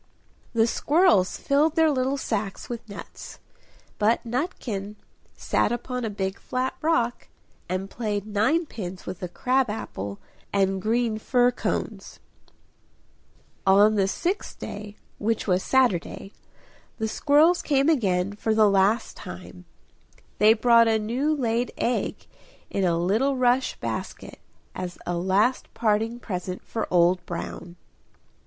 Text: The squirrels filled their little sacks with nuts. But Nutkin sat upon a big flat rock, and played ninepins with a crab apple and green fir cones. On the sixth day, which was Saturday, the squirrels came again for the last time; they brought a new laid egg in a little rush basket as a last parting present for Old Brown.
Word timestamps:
The 0.53 0.65
squirrels 0.65 1.37
filled 1.37 1.75
their 1.75 1.91
little 1.91 2.17
sacks 2.17 2.69
with 2.69 2.89
nuts. 2.89 3.37
But 3.99 4.25
Nutkin 4.25 4.95
sat 5.35 5.71
upon 5.71 6.03
a 6.03 6.09
big 6.09 6.39
flat 6.39 6.73
rock, 6.81 7.27
and 7.69 7.87
played 7.87 8.25
ninepins 8.25 9.05
with 9.05 9.21
a 9.21 9.27
crab 9.27 9.69
apple 9.69 10.17
and 10.51 10.81
green 10.81 11.19
fir 11.19 11.51
cones. 11.51 12.19
On 13.67 13.93
the 13.93 14.07
sixth 14.07 14.57
day, 14.57 14.95
which 15.19 15.45
was 15.45 15.61
Saturday, 15.61 16.33
the 16.97 17.07
squirrels 17.07 17.61
came 17.61 17.87
again 17.87 18.33
for 18.33 18.55
the 18.55 18.67
last 18.67 19.15
time; 19.15 19.65
they 20.39 20.55
brought 20.55 20.87
a 20.87 20.97
new 20.97 21.31
laid 21.31 21.71
egg 21.77 22.25
in 22.71 22.83
a 22.83 22.97
little 22.97 23.37
rush 23.37 23.75
basket 23.79 24.39
as 24.73 24.97
a 25.05 25.15
last 25.15 25.71
parting 25.75 26.19
present 26.19 26.63
for 26.65 26.87
Old 26.89 27.23
Brown. 27.27 27.75